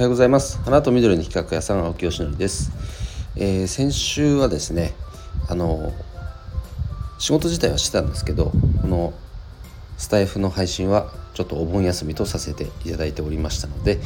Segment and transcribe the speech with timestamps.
[0.00, 0.58] おはようございます。
[0.62, 2.72] 花と緑の企画屋さん青木よしのりです、
[3.36, 4.94] えー、先週はですね
[5.46, 5.92] あの
[7.18, 8.50] 仕事自体はしてたんですけど
[8.80, 9.12] この
[9.98, 13.98] スタイフの配信はちょっとお盆休みとさせていただいておりましたので、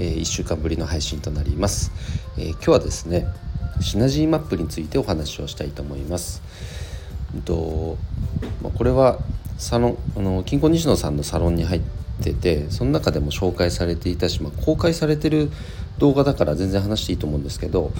[0.00, 1.92] ー、1週間ぶりの配信となります、
[2.36, 3.28] えー、今日はですね
[3.80, 6.42] シナジーマップについてお話をしたいと思います。
[7.44, 7.98] と
[8.62, 9.20] まこれは
[9.58, 15.50] サロンあの金庫西野さんのサロンに入ってててその中でも紹介されていたし、まあ、公開されてる
[15.98, 17.92] 動画だから全然話していいと思うんですけど、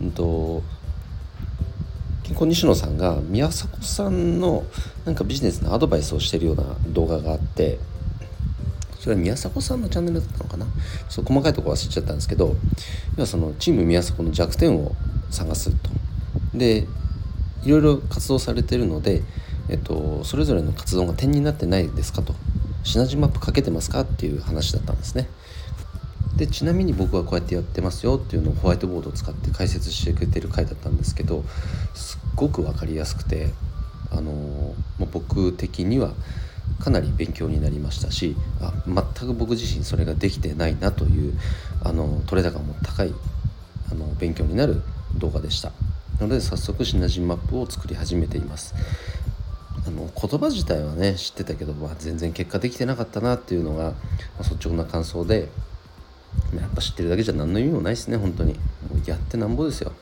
[0.00, 0.62] うんと、
[2.22, 4.64] 金庫西野さんが宮迫さんの
[5.04, 7.78] なんかビジネスのアドバイスをしてるような動画があって
[9.00, 10.66] それは宮迫さんのチャンネルだったのかな？
[11.08, 12.54] そう細かいとこ忘れちゃったんですけど
[13.16, 14.92] 要はそのチーム宮迫の弱点を
[15.30, 15.90] 探すと。
[16.54, 16.86] で
[17.64, 19.22] いろいろ活動されてるので、
[19.68, 22.34] えっと、それぞれの活動が点になってないですかと
[22.82, 24.00] シナジーマップかけてますか？
[24.00, 25.28] っていう話だったんですね。
[26.36, 31.44] でちなみに僕はこうやってやってますよっていうのをホワイトボードを使って解説してくれてる回だったんですけど
[31.94, 33.50] すっごく分かりやすくて
[34.10, 36.14] あのもう僕的には
[36.80, 41.38] かなり勉強になりましたしあ全く僕自身それができてないなという
[41.84, 43.12] あの取れ高も高い
[43.90, 44.80] あの勉強になる
[45.18, 45.70] 動画でした。
[46.18, 48.74] なので早速シナジーマップを作り始めています。
[49.86, 53.94] あの言葉自体はね知ってたけど、まあ、全然結果できてなかったなっていうのが、ま
[54.40, 55.48] あ、率直な感想で
[56.54, 58.54] やっぱ知ってるだけじゃ何の意味もないですね本当に。
[58.54, 58.60] も
[59.04, 59.92] うやってなんぼですよ。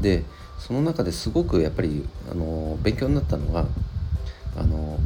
[0.00, 0.24] で
[0.58, 3.66] その中ですごくやっぱりあの勉強になったのが
[4.56, 4.98] あの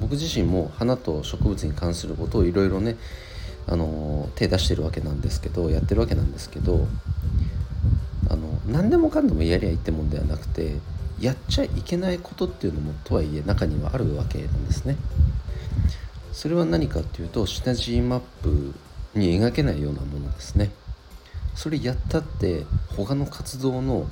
[0.00, 2.96] 僕自身も花と植物に関することをいろいろね
[3.66, 6.86] あの手出してるわけなんですけどやってるわけなんですけど
[8.28, 10.76] あの何でもかんでもやりゃいいってもんではなくて
[11.20, 14.96] やっちゃいけないことっていうのもとはいえ中にはあるわけなんですね。
[16.32, 18.74] それは何かっていうとシナジーマップ
[19.14, 20.70] に描けないようなものですね。
[21.54, 22.64] それやったって
[22.96, 24.06] 他の活動の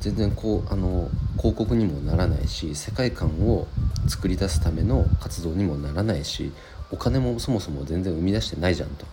[0.00, 3.68] 全然こうあの広告にもならないし世界観を
[4.08, 6.52] 作り出すための活動にもならないし
[6.90, 9.06] お金もそもそも全然生み出してないじゃんと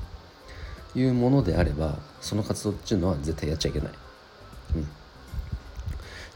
[0.95, 4.06] いうものであればその活動っていうのは絶対やっちゃいけない。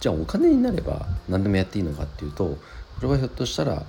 [0.02, 2.58] じゃあお金になれば何でもやっていいのかっていうとこ
[3.04, 3.86] れはひょっとしたら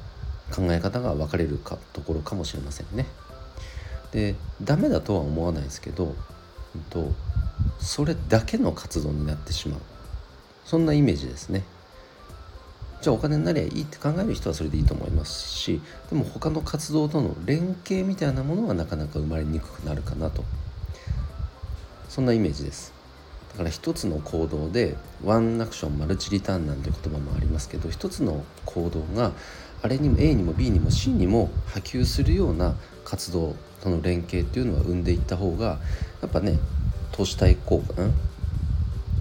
[0.54, 3.06] 考え方が分かれるかところかもしれませんね。
[4.12, 6.14] でダメだとは思わないですけど、
[6.74, 7.10] うんと、
[7.80, 9.80] それだけの活動になってしまう
[10.66, 11.64] そんなイメージですね。
[13.00, 20.44] じゃあお金になりゃいいって考える人はそれでいいと思いますしでも他の活動との連携みたいなものはなかなか生まれにくくなるかなと
[22.08, 23.01] そんなイメージです。
[23.52, 29.32] だから一つの行動でワンアクションマルチリターンなんて言葉もありますけど一つの行動が
[29.82, 35.78] あれにも A にも B にも C にも波及するような活動との連携っていうのは生んでいった方が
[36.22, 36.58] やっぱね
[37.10, 37.94] 投資対効果、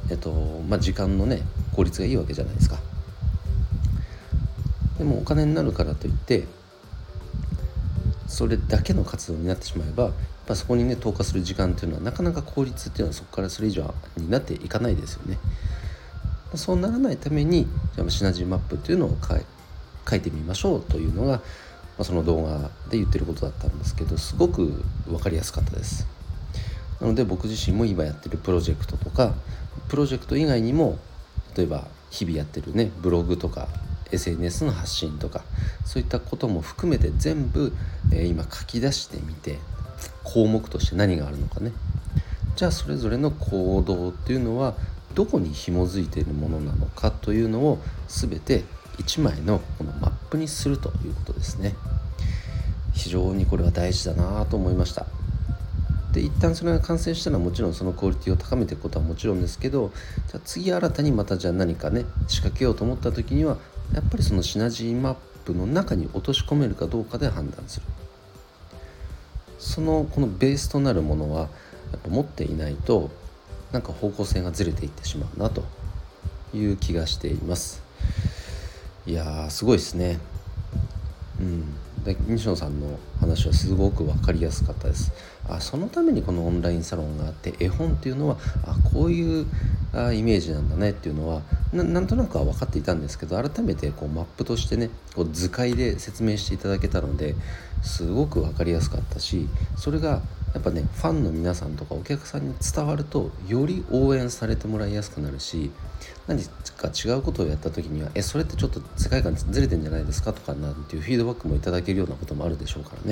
[0.09, 0.31] えっと
[0.69, 1.41] まあ、時間のね
[1.73, 2.77] 効率がいいわけじゃないですか。
[4.97, 6.45] でもお金になるからといって
[8.27, 10.11] それだけの活動になってしまえば
[10.51, 15.37] ぱそこにね投下する時間っていうのはなかなか効率っていうのはそこからそれ以上になっていかないですよね。
[16.55, 19.17] そうならないためにじゃあシナジーマップっていうのを
[20.09, 21.41] 書いてみましょうというのが、ま
[21.99, 26.05] あ、その動画で言ってることだったんですけどすごく分かりやすかったです。
[26.99, 29.33] なので僕自身も今やってるプロジェクトとか
[29.87, 30.99] プロジェクト以外にも
[31.55, 33.69] 例えば日々やってるねブログとか
[34.11, 35.43] SNS の発信とか
[35.85, 37.73] そういったことも含めて全部、
[38.11, 39.57] えー、今書き出してみて
[40.23, 41.71] 項目として何があるのかね。
[42.55, 44.75] じゃあそれぞれの行動っていうのは
[45.15, 48.63] どこに紐づいているものなのかというのを全て
[48.97, 51.75] 1枚のこのマップにするということですね。
[52.93, 55.05] 非常にこれは大事だなと思いました。
[56.11, 59.91] で一旦それが完成したらもちろんそのクオリティを高めていくことはもちろんですけど
[60.27, 63.57] じゃあ次新たにまたじゃあ何かね仕掛けようと思った時には
[63.93, 67.85] やっぱりそのシナジーマップの中に落とし込めるかどうかで判断する。
[69.61, 71.47] そのこのベースとなるものはや
[71.97, 73.11] っぱ持っていないと
[73.71, 75.63] なんか方向性がずれていってしまうなと
[76.53, 77.81] いう気がしています。
[79.05, 80.19] いやすごいですね。
[81.39, 82.03] うん。
[82.03, 85.13] で西野さんの話はすごく分かりやすかったです
[85.47, 89.45] あそのためにこのオンラインサロンがあって絵本っていうのはあこういう
[89.93, 91.41] あイメージなんだねっていうのは
[91.73, 97.35] なんとなくは分かっていたんですけど改めてこうマップとしてねこう図解で説明していただけたので
[97.81, 100.21] すごく分かりやすかったしそれが
[100.53, 105.71] やっぱねファンの皆さんとかお客さんに伝わるとより応援されてもらいやすくなるし
[106.27, 106.43] 何
[106.77, 113.10] か違うことをやった時には「えそれってちょっと世界観ずれてんじゃないですか?」とかなんていうフィードバックもいただけるようなこともあるでしょうからね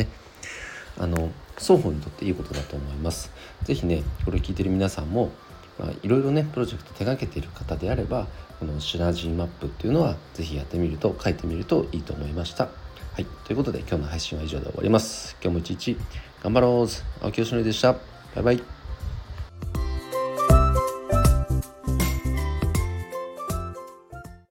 [0.98, 3.32] あの双方にとっていいことだと思います。
[3.64, 5.32] 是非ねこれ聞いてる皆さんも
[6.02, 8.28] いろいろねプロジェクト手がけている方であれば
[8.60, 12.66] このシナジーマップっていうのは是非やってみると書いてみるといいと思いました。
[12.66, 15.36] はい、ということで今日の配信は以上で終わります。
[15.42, 15.98] 今日も一日
[16.44, 17.94] 頑張ろう青木よしのりでした。
[17.94, 18.00] バ
[18.38, 18.79] イバイ。